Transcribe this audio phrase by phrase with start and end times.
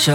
[0.00, 0.14] 这。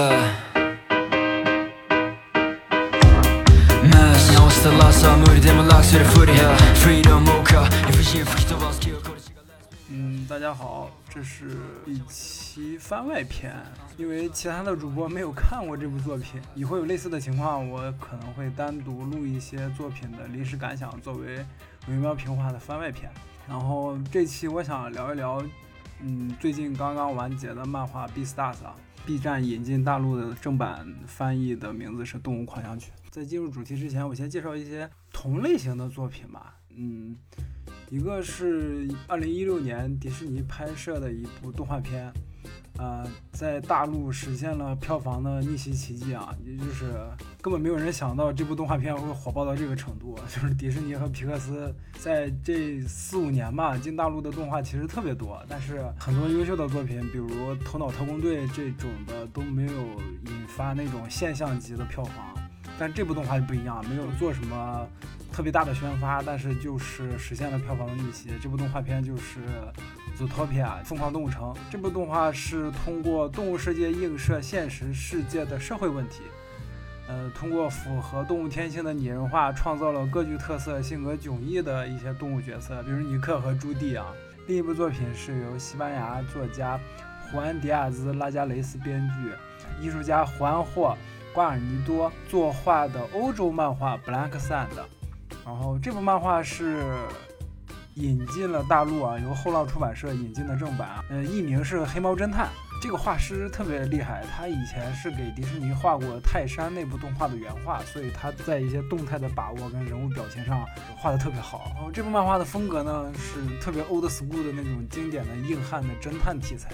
[9.90, 13.54] 嗯，大家好，这是一期番外篇，
[13.98, 21.38] 因为其他的主播没有看过这部作品，以后有类似的情况，我可能会单独录一些作品的临时感想，作为
[21.90, 23.12] 《微妙平滑》的番外篇。
[23.50, 25.44] 然后这期我想聊一聊
[26.02, 28.76] 嗯，最近刚刚完结的漫画《Beastars》啊
[29.06, 32.92] ，B 站引进大陆的正版翻译的名字是《动物狂想曲》。
[33.10, 37.16] 在进入主题之前，我先介绍一些同类型的作品吧，嗯。
[37.90, 42.12] 一个是二零一六年迪士尼拍摄的一部动画片，
[42.78, 46.92] 呃，在大陆实现了票房的逆袭奇迹啊，也就是
[47.42, 50.18] 根本没有人想到这部动画片会火爆到这个程度。
[50.28, 57.30] 就是迪士尼和皮克斯在这四五年吧，进大陆的动画其实特别多，但是很多优秀的作品，比如
[57.64, 59.72] 《头脑特工队》这种的都没有
[60.26, 62.34] 引发那种现象级的票房。
[62.80, 64.88] 但这部动画就不一样，没有做什么。
[65.32, 68.30] 特别大的宣发，但是就是实现了票房的逆袭。
[68.40, 69.40] 这部动画片就是
[70.18, 71.56] 《Zootopia》疯狂动物城。
[71.70, 76.22] 这部动画是通过动物世界映射现实世界的社会问题，
[77.08, 84.08] 呃，通过符合动物天性的拟人化，创造了各具特色、性格迥异的一些动物角色，比如尼克和朱棣啊。
[84.48, 86.80] 另一部作品是由西班牙作家
[87.32, 89.32] 胡安·迪亚兹·拉加雷斯编剧，
[89.82, 90.98] 艺术家胡安·霍·
[91.34, 94.68] 瓜尔尼多作画的欧洲漫画《Blank Sand》。
[95.46, 96.84] 然后这部漫画是
[97.96, 102.48] 引进了大陆啊，由后浪出版社引进的正版啊，呃，译名是《黑猫侦探》。
[102.82, 110.66] 这个画师特别厉害，他以前是给迪士尼画过泰山那部动画的原画，所以他在一些动态的把握跟人物表情上
[110.98, 111.72] 画的特别好。
[111.76, 116.72] 然后这部漫画的风格呢是特别 old school 的那种经典的硬汉的侦探题材，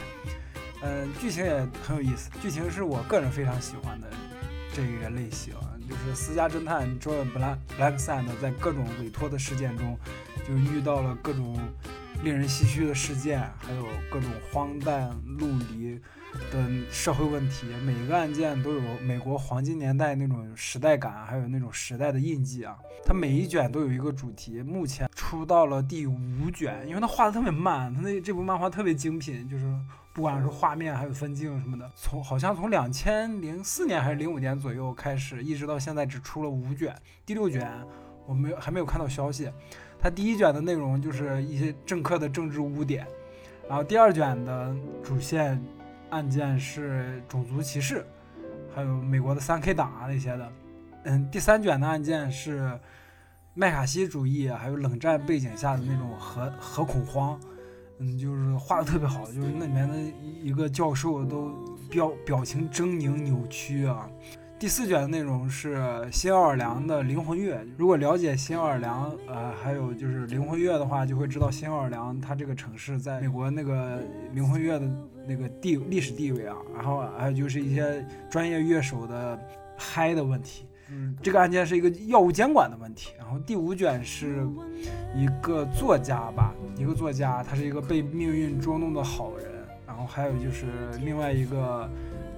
[0.82, 4.08] 嗯，剧情也很有意思，剧情是我个人非常喜欢的
[4.74, 5.54] 这个类型。
[5.88, 9.98] 就是私家侦探 John Black Blacksand 在各种委托的事件中，
[10.50, 11.56] 就遇到了各种
[12.24, 16.02] 令人唏嘘的事件，还有各种荒诞陆离
[16.52, 17.68] 的社会问题。
[17.86, 22.76] 每一个案件都有美国黄金年代那种时代感，还有那种时代的印记啊。
[23.06, 29.72] 它每一卷都有一个主题，目前出到了第五卷，因为它画的特别慢，它那这部漫画特别精品，就是。
[30.12, 36.94] 不管是画面还有分镜什么的，从好像从两千零四年还是零五年左右开始，一直到现在只出了五卷，
[37.26, 37.72] 第六卷
[38.26, 39.50] 我没有还没有看到消息。
[40.02, 43.06] 它第一卷的内容就是一些政客的政治污点，
[43.68, 44.74] 然后第二卷的
[45.04, 45.62] 主线
[46.10, 48.06] 案件是种族歧视，
[48.74, 50.52] 还有美国的三 K 党啊那些的。
[51.04, 52.80] 嗯，第三卷的案件是
[53.54, 57.40] 麦卡锡主义还有冷战背景下的那种核核恐慌。
[58.02, 59.96] 嗯，就是画的特别好，就是那里面的
[60.42, 61.54] 一个教授都
[61.90, 64.10] 表表情狰狞扭曲啊。
[64.60, 65.82] 第四卷的内容是
[66.12, 67.66] 新奥尔良的灵魂乐。
[67.78, 74.02] 如果了解新奥尔良，呃，还有就是灵魂乐的话，就会知道新奥尔良它这个城市在美国那个
[74.34, 74.86] 灵魂乐的
[75.26, 76.58] 那个地历史地位啊。
[76.76, 79.40] 然后还有就是一些专业乐手的
[79.78, 80.66] 嗨的问题。
[80.92, 83.14] 嗯，这个案件是一个药物监管的问题。
[83.18, 84.46] 然后第五卷是
[85.16, 89.48] 一个作家吧，一个作家，他是一个被命运捉弄的好人。
[89.88, 91.90] 然后还有就是另外一个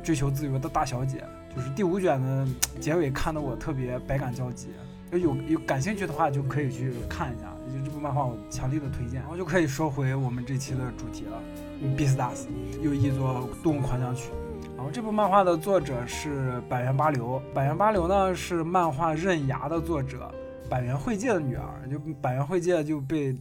[0.04, 1.24] 追求自由的大小姐。
[1.56, 2.48] 就是第五卷的
[2.80, 4.70] 结尾看得我特别百感交集。
[5.12, 9.20] 有有感兴趣的话就可以去看一下，就这部漫画我强力的推荐。
[9.20, 11.38] 然后就可以说回我们这期的主题了，
[11.98, 12.46] 《Beastars》
[12.82, 14.30] 又译作《动物狂想曲》。
[14.78, 20.32] 然后这部漫画的作者是板垣八流，板垣八流呢是漫画《刃牙》的作者，
[20.70, 23.36] 板垣惠介的女儿，就板垣惠介就被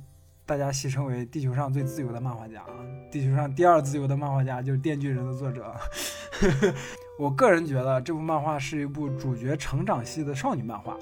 [0.44, 2.64] 大家戏称为地球上最自由的漫画家，
[3.12, 5.72] 地球上第二自由的漫画家就是《电锯人》的作者。
[7.20, 10.96] 我个人觉得这部漫画是一部主角成长系的少女漫画，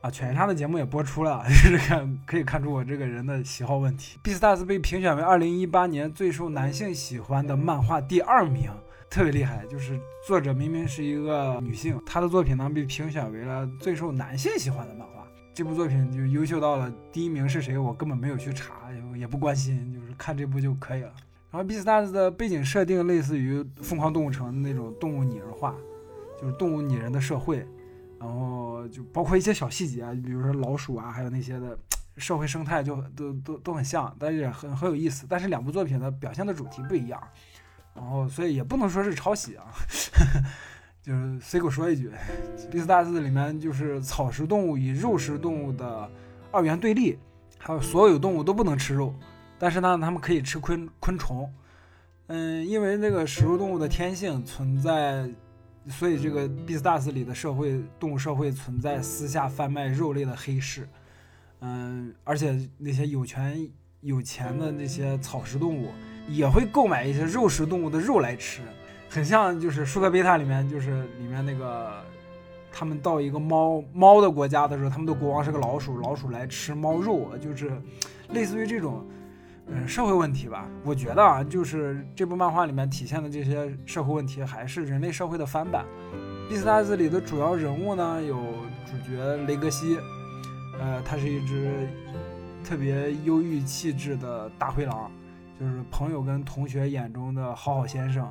[0.00, 4.18] 啊，犬夜叉的节目也播出了， 就是看可以看出我这个人的喜好问题。
[4.26, 8.70] 《Beastars》被评选为二零一八年最受男性喜欢的漫画第二名。
[9.10, 15.26] 特别厉害，就是作者明明是一个女性，她的作品呢被评选为了最受男性喜欢的漫画。
[15.52, 21.12] 这部作品就优秀到了第一名是谁，我根本没有去查，也不关心，就是看这部就可以了。
[21.50, 25.74] 然后《Beastars》的背景设定类似于《疯狂动物城》那种动物拟人化，
[26.40, 27.66] 就是动物拟人的社会，
[28.18, 31.76] 然后就包括一些小细节啊，比如说老鼠啊，还有那些的
[32.16, 35.26] 社会生态，就都都都很像，但是也很很有意思。
[35.28, 37.20] 但是两部作品的表现的主题不一样。
[37.92, 39.66] 然后，所以也不能说是抄袭啊，
[41.02, 42.08] 就是随口说一句，
[42.70, 46.08] 《比斯大字》里面就是草食动物与肉食动物的
[46.52, 47.18] 二元对立，
[47.58, 49.12] 还有所有动物都不能吃肉，
[49.60, 51.52] 但是呢，它们可以吃昆昆虫。
[52.28, 55.28] 嗯，因为那个食肉动物的天性存在
[55.88, 60.88] 所以这个《Beastars》里的社会动物社会存在私下贩卖肉类的黑市，
[61.60, 63.68] 嗯，而且那些有权
[64.00, 65.88] 有钱的那些草食动物
[66.28, 68.62] 也会购买一些肉食动物的肉来吃，
[69.10, 72.02] 很像就是《舒克贝塔》里面就是里面那个
[72.72, 77.72] 他们到一个猫猫的国家的时候，他们的国王是个老鼠，老鼠来吃猫肉，就是
[78.30, 79.04] 类似于这种。
[79.72, 85.84] 嗯，社会问题吧，我觉得啊，就是这部漫画里面体现的这些社会问题，还是人类社会的翻版。
[86.48, 88.36] 《B 四大字》里的主要人物呢，有
[88.84, 89.96] 主角雷格西，
[90.80, 91.88] 呃，他是一只
[92.64, 95.08] 特别忧郁气质的大灰狼，
[95.58, 98.28] 就是朋友跟同学眼中的好好先生。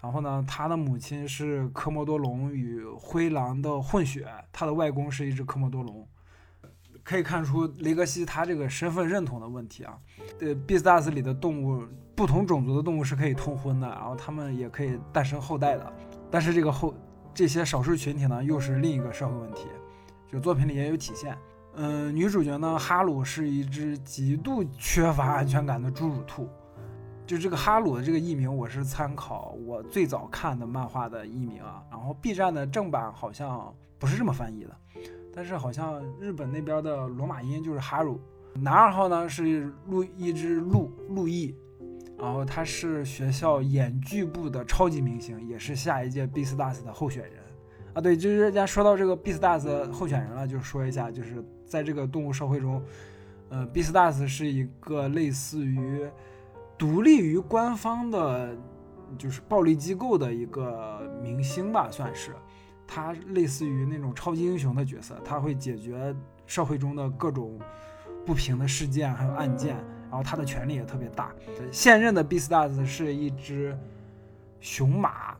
[0.00, 6.04] 然后呢，他的母亲是科莫多龙与灰狼的混血，他的外公是一只科莫多龙。
[7.02, 9.98] 可以看出雷格西他这个身份认同的问题啊。
[10.40, 11.84] 呃，《Beastars》里的动物，
[12.14, 15.92] 不同种族的动物是可以通婚的，然后他们也可以诞生后代的。
[16.30, 16.94] 但是这个后
[17.34, 19.66] 这些少数群体呢，又是另一个社会问题，
[20.30, 21.36] 就作品里也有体现。
[21.74, 26.48] 嗯，女主角呢，哈鲁是一只极度缺乏安全感的侏儒兔。
[27.24, 31.82] 就这个哈鲁的这个译名，我是参考我最早看的漫画的译名啊。
[31.90, 34.76] 然后 B 站的正版好像不是这么翻译的。
[35.34, 38.20] 但是好像日本那边的罗马音就是哈鲁，
[38.54, 41.54] 男二号呢是路一只路路易，
[42.18, 47.42] 然后他是学校演剧部的超级明星，也是下一届 Beastars 的候选人
[47.94, 48.00] 啊。
[48.00, 52.82] 对，就是人家说到这个 Beastars 候选人了，就说一下，就是在这个动物社会中，
[53.48, 56.06] 呃，Beastars 是一个类似于
[56.76, 58.54] 独立于官方的，
[59.16, 62.32] 就是暴力机构的一个明星吧，算是。
[62.94, 67.58] 他类似于那种超级英雄的角色，他会解决社会中的各种
[68.26, 69.76] 不平的事件还有案件，
[70.10, 71.32] 然后他的权力也特别大。
[71.70, 73.74] 现任的 Beastars 是一只
[74.60, 75.34] 雄马，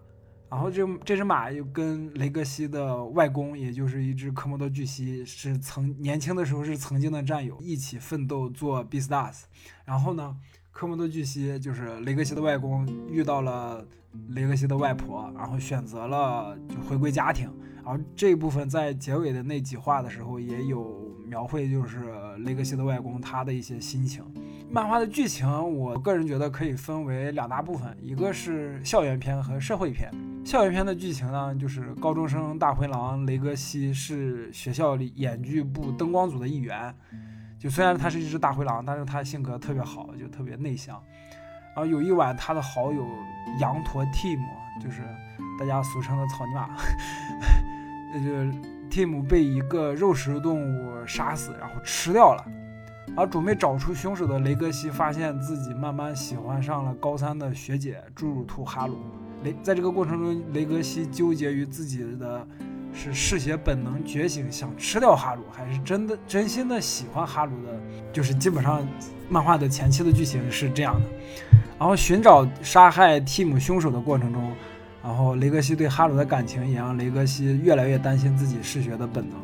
[0.49, 9.43] 然后这这只马又跟雷格西的外公，也就是一只科莫多巨蜥，是曾年轻的时候是曾经的战友，一起奋斗做 Beastars。
[9.85, 10.35] 然后呢，
[10.73, 13.87] 科莫多巨蜥就是雷格西的外公，遇到了。
[14.29, 17.51] 雷格西的外婆，然后选择了就回归家庭，
[17.83, 24.23] 然后这一部分在结尾的那几话的时候也有描绘，就是雷格西的外公他的一些心情。
[24.71, 25.49] 漫画的剧情，
[25.79, 30.11] 我个人觉得可以分为两大部分，一个是校园篇和社会篇。
[30.45, 36.95] 校园篇的剧情呢，就是高中生大灰狼雷格西是学校里演剧部灯光组的一员，
[37.63, 41.01] 就虽然他是一只大灰狼，但是他性格特别好，就特别内向。
[41.75, 43.07] 然后有一晚，他的好友
[43.61, 44.41] 羊驼 Tim，
[44.83, 45.03] 就是
[45.61, 46.71] 大家俗称的草泥马，
[48.13, 48.59] 那 就
[48.91, 52.45] Tim 被一个肉食动物杀死，然后吃掉了。
[53.17, 58.99] 而准备找出凶手的雷格西发现自己慢慢喜欢上了高三的学姐侏儒兔哈鲁。
[59.45, 62.47] 雷在这个过程中，雷格西纠结于自己的
[62.95, 67.73] 是嗜血本能觉醒想吃掉哈鲁，还是真的真心的喜欢哈鲁的，
[68.13, 68.87] 就是基本上
[69.29, 71.09] 漫画的前期的剧情是这样的。
[71.79, 74.53] 然后寻找杀害蒂姆凶手的过程中，
[75.03, 79.39] 然后雷格西对哈鲁的感情也让雷格西越来越担心自己嗜血的本能，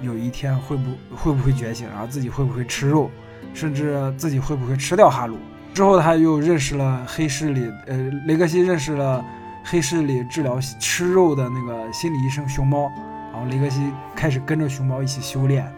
[0.00, 3.10] 有一天会不会不会觉醒，然后自己会不会吃肉，
[3.52, 5.36] 甚至自己会不会吃掉哈鲁。
[5.72, 9.24] 之后他又认识了黑市里，呃，雷格西认识了
[9.64, 12.92] 黑市里治疗吃肉的那个心理医生熊猫，
[13.32, 15.72] 然后雷格西开始跟着熊猫一起修炼，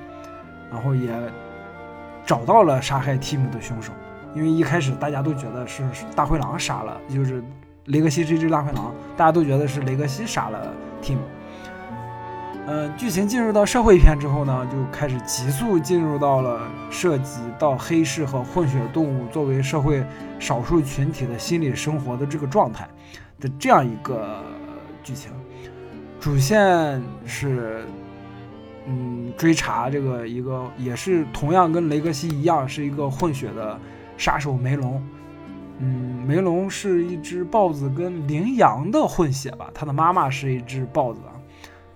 [0.70, 1.08] 然后也
[2.26, 3.92] 找到了杀害蒂姆的凶手。
[4.34, 5.82] 因为一开始大家都觉得是
[6.14, 7.42] 大灰狼杀了，就是
[7.86, 11.20] 雷格西这只大灰狼，大家都觉得是雷格西杀了蒂姆。
[12.66, 20.04] 嗯，剧情进入到社会篇之后呢，就开始急速进入到了涉及到黑市和混血动物作为社会
[20.40, 22.86] 少数群体的心理生活的这个状态
[23.40, 24.42] 的这样一个
[25.02, 25.30] 剧情。
[26.20, 27.84] 主线是，
[28.86, 33.78] 嗯，追查这个一个也是同样跟雷格西一样是一个混血的。
[34.18, 35.06] 杀手梅龙，
[35.78, 39.70] 嗯，梅龙是一只豹子跟羚羊的混血吧？
[39.74, 41.20] 他的妈妈是一只豹子，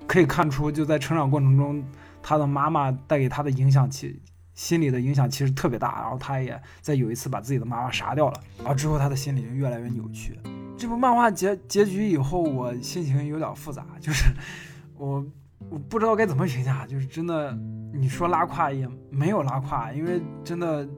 [0.06, 1.82] 可以看出就在成长过程中，
[2.23, 4.20] 他的妈妈带给他的影响，其
[4.52, 6.02] 心理的影响其实特别大。
[6.02, 10.38] 然后他也在有一次把自己的妈妈杀掉了，然后之后他的心理就越来越扭曲。
[10.80, 14.32] 这部漫画结结局以后，我心情有点复杂，就是
[14.96, 15.22] 我
[15.68, 17.54] 我不知道该怎么评价，就是真的，
[17.92, 20.88] 你说拉胯也没有拉胯，因为真的。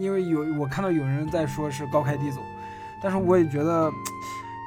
[0.00, 2.40] 因为有我看到有人在说是高开低走，
[3.02, 3.92] 但是我也觉得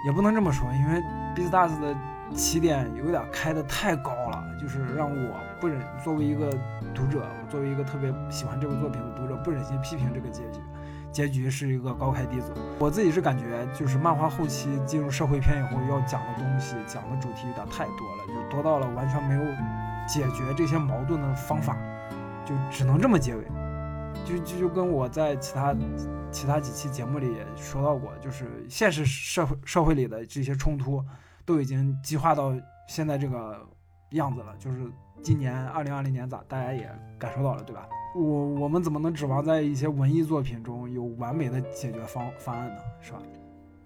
[0.06, 1.02] 也不能这么说，因为
[1.36, 1.96] Beastars 的
[2.32, 6.52] 起点有点开的太高了，就是让我不忍作为一个
[6.94, 10.60] 读者，我作为一个特别喜欢这部作品的读者，不忍心批评这个结局。
[11.16, 12.54] 结局是一个高开低走。
[12.78, 19.42] 我自己是感觉，就是漫画后期进入社会片以后，要讲的东西、讲的主题有点太多了，就多到了完全没有
[20.06, 21.78] 解决这些矛盾的方法，
[22.44, 23.46] 就只能这么结尾。
[24.26, 25.74] 就就就跟我在其他
[26.32, 31.02] 其他几期节目里也说到过，就是现实社会社会里的这些冲突，
[31.46, 32.54] 都已经激化到
[32.90, 33.66] 现在这个
[34.12, 34.54] 样子了。
[34.60, 34.80] 就是
[35.24, 37.88] 今年二零二零年咋，大家也感受到了，对吧？
[38.16, 42.78] 我我们怎么能指望在一些文艺作品中有完美的解决方方案呢？
[43.02, 43.20] 是吧？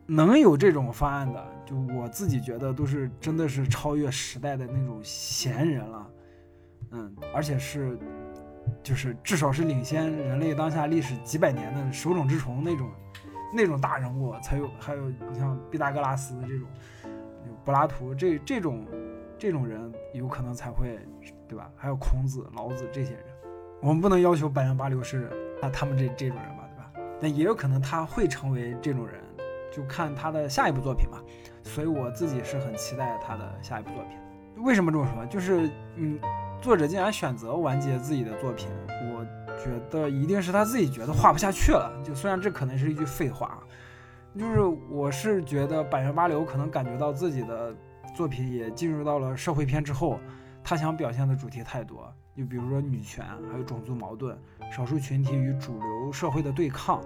[0.06, 6.12] 能有这种方案的，就我自己觉得都是真的是超越时代的那种贤人了，
[6.92, 7.98] 嗯，而且是
[8.84, 12.88] 就是至少是领先人类当下历史几百年的手冢治虫那种
[13.52, 16.68] 那种大人物才有，还有你像毕达哥拉斯这种，
[17.66, 18.86] 柏拉图这这种
[19.40, 21.00] 这种人有可能才会，
[21.48, 21.72] 对吧？
[21.76, 23.24] 还有孔子、老子这些人。
[23.82, 25.30] 我们不能要求板垣八流是
[25.62, 26.92] 他他们这这种人吧，对吧？
[27.22, 29.22] 那也有可能他会成为这种人，
[29.72, 31.22] 就看他的下一部作品吧。
[31.64, 34.18] 所以我自己是很期待他的下一部作品。
[34.64, 35.26] 为什么这么说？
[35.28, 36.20] 就是嗯，
[36.62, 38.68] 作者竟然选择完结自己的作品，
[39.14, 39.26] 我
[39.58, 41.90] 觉得一定是他自己觉得画不下去了。
[42.04, 43.60] 就虽然这可能是一句废话，
[44.38, 44.60] 就是
[44.90, 47.74] 我是觉得百元八流可能感觉到自己的
[48.14, 50.20] 作品也进入到了社会片之后，
[50.64, 52.14] 他想表现的主题太多。
[52.40, 54.38] 就比如说女权，还有种族矛盾，
[54.72, 57.04] 少数群体与主流社会的对抗，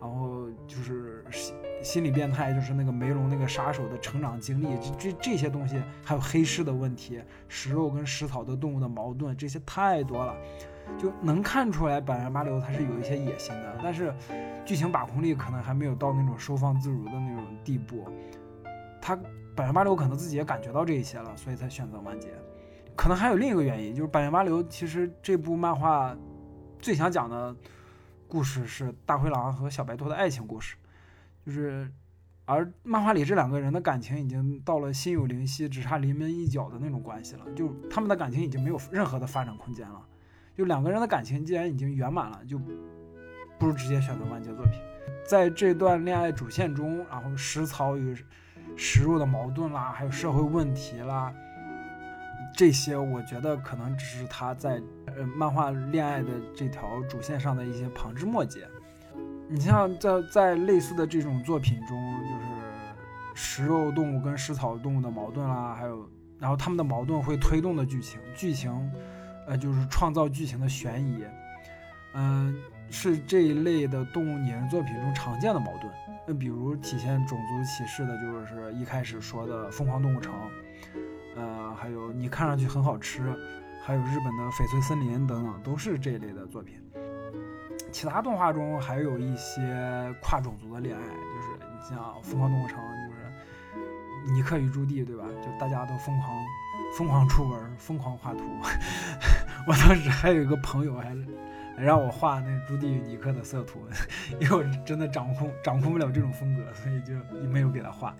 [0.00, 10.34] 然后就是心心理变态，就是那个梅隆那个杀手的成长经历，这这这些东西，还有黑市的问题，食肉跟食草的动物的矛盾，这些太多了，
[10.96, 14.14] 就能看出来百元八流他是有一些野心的，但是
[14.64, 18.08] 剧情把控力可能还没有到那种收放自如的那种地步，
[18.98, 19.14] 他
[19.54, 22.28] 百元八流可能自己也感觉到这一些了，所以才选择完结。
[22.96, 26.16] 可能还有另一个原因，就是板垣八流其实这部漫画
[26.78, 27.54] 最想讲的
[28.28, 30.76] 故事是大灰狼和小白兔的爱情故事，
[31.44, 31.90] 就是
[32.44, 40.06] 而漫画里这两个人的感情已经到了心有灵犀，只差临门一脚的那种关系了，就他们的感情已经没有任何的发展空间了。
[40.56, 42.58] 就两个人的感情既然已经圆满了，就
[43.58, 44.74] 不如直接选择完结作品。
[45.24, 48.14] 在这段恋爱主线中，然后食草与
[48.76, 51.32] 食肉的矛盾啦，还有社会问题啦。
[52.56, 58.66] 这些我觉得可能只是他在呃漫画恋爱的这条主线上的一些旁枝末节。
[59.48, 62.46] 你像在在类似的这种作品中，就是
[63.34, 68.70] 食肉动物跟食草动物的矛盾啦，还有然后他们的矛盾会推动的剧情，剧情
[69.46, 71.24] 呃就是创造剧情的悬疑，
[72.14, 72.56] 嗯，
[72.90, 75.92] 是这一类的动物拟人作品中常见的矛盾。
[76.28, 80.32] 那比如体现种族歧视的，就是一开始说的《疯狂动物城》。
[81.36, 83.22] 呃，还有你看上去很好吃，
[83.84, 86.76] 还有日本的翡翠森林等等，都是这一类的作品。
[87.92, 95.24] 其他动画中还有一些跨种族的恋爱，就是你像《疯狂动物城》，就是尼克与朱棣，对吧？
[95.44, 96.36] 就大家都疯狂
[96.96, 98.40] 疯狂出文，疯狂画图。
[99.66, 101.16] 我当时还有一个朋友，还
[101.76, 103.80] 让我画那朱棣与尼克的色图，
[104.38, 107.14] 因为我真的掌控掌控不了这种风格，所以就
[107.48, 108.14] 没有给他画。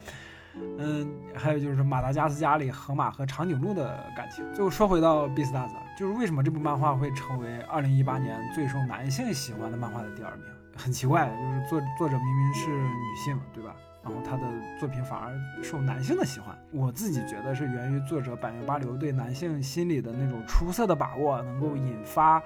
[0.79, 4.45] 嗯，还有就是马达加斯加里河马和长颈鹿的感情。
[4.53, 10.45] 最后说回到《Beastars》，就是为什么这部漫画会成为2018年最受男性喜欢的漫画的第二名？
[10.77, 13.75] 很奇怪，就是作作者明明是女性，对吧？
[14.03, 14.43] 然后他的
[14.79, 16.57] 作品反而受男性的喜欢。
[16.73, 22.43] 我自己觉得是源于作者板垣八流对男性心理的那种出色的把握，能够引发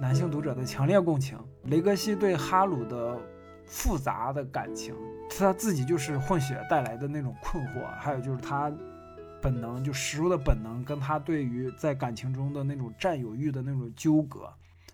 [0.00, 1.36] 男性读者的强烈共情。
[1.64, 3.18] 雷格西对哈鲁的。
[3.72, 4.94] 复杂的感情，
[5.30, 8.70] 他自己就是混血带来的那种困惑，还有就是他
[9.40, 14.40] 本能就食肉的本能，跟他对于在感情中的那种占有欲的那种纠葛，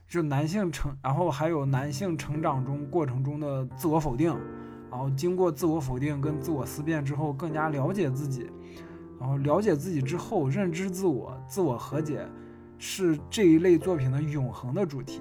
[0.09, 4.33] 就男性成，然后还有男性成长中过程中的自我否定，
[4.93, 8.49] 然后经过自我否定跟自我思辨之后，更加了解自己，
[9.19, 12.25] 然后了解自己之后认知自我，自我和解，
[12.79, 15.21] 是这一类作品的永恒的主题。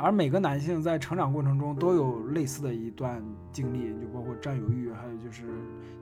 [0.00, 5.44] 而每个男性在成长过程中都有类似的一段经历，就包括占有欲，还有就是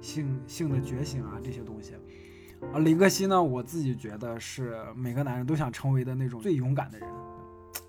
[0.00, 1.94] 性性的觉醒啊这些东西。
[2.72, 7.08] 而雷格西呢，我自己觉得是每个男人都想成为的那种最勇敢的人。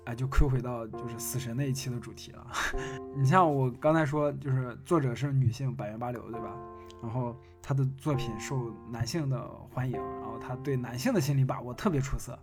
[0.04, 2.46] 哎，就 Q 回到就是死神那一期的主题了。
[3.16, 6.56] 你像我刚才说，就是作者是女性，百元八流，对吧？
[7.00, 12.36] 然后他的作品受男性的欢迎，然后他对男性的心理把握特别出色。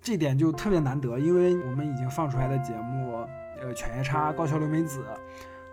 [0.00, 3.26] 这点就特别难得，因为我们已经放出来的节目，
[3.60, 5.04] 呃，犬夜叉高桥留美子，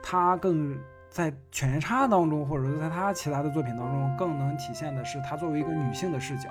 [0.03, 0.77] 她更
[1.10, 6.50] 在犬夜叉当中，或者说在她其他的作品当中，更能体现的是她作为一个女性的视角，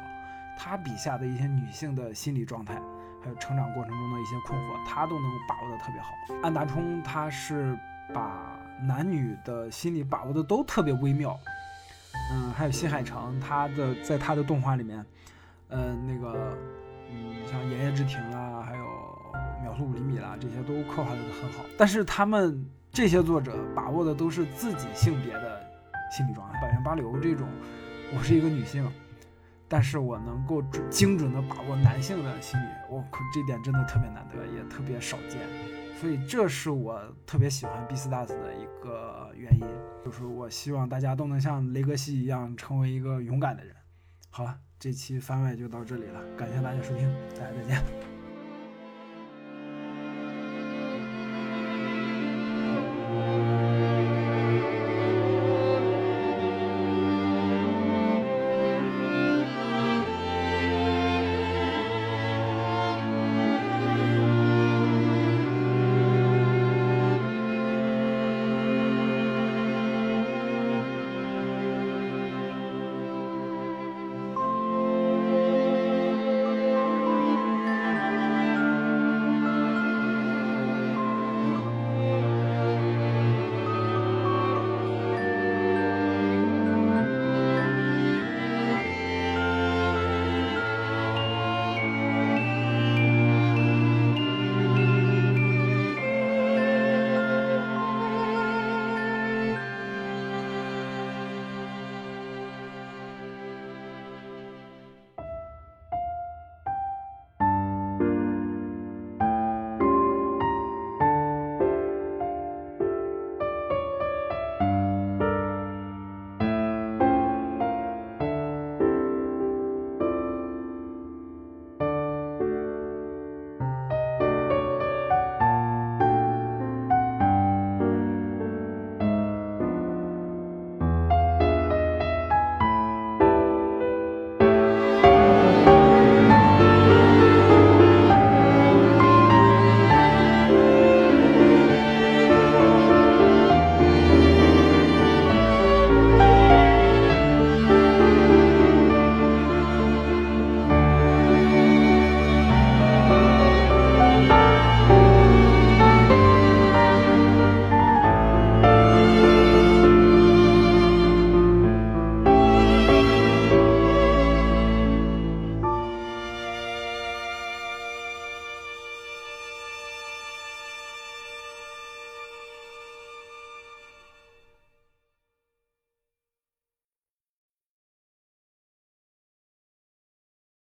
[0.58, 2.80] 她笔下的一些女性的心理状态，
[3.22, 6.14] 还有成长过程中的一些困惑，他都能把握的特别好。
[6.42, 7.78] 安达充他是
[8.14, 11.38] 把男女的心理把握的都特别微妙。
[12.32, 15.04] 嗯，还有新海诚，他的在他的动画里面，
[15.68, 16.56] 呃，那个，
[17.10, 18.84] 嗯，像《炎夜之庭》啦，还有
[19.62, 21.64] 《秒速五厘米》啦，这些都刻画的很好。
[21.76, 25.60] 但是他们这些作者把握的都是自己性别的
[26.10, 26.60] 心理状态。
[26.60, 27.48] 百元八流这种，
[28.16, 28.90] 我是一个女性，
[29.68, 35.40] 但是我能够准精准的把握男性的心理，我这点真的特别难得，也特别少见。
[35.98, 39.66] 所以这是我特别喜欢 B 斯 s 的一个原因，
[40.04, 43.74] 就是我希望大家都能像雷格西一样，成为一个勇敢的人。
[44.30, 48.15] 好了，这期番外就到这里了，感谢大家收听，大家再见。